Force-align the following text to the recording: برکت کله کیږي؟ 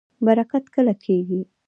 برکت 0.25 0.63
کله 0.75 0.93
کیږي؟ 1.03 1.41